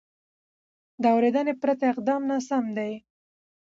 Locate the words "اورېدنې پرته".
1.15-1.83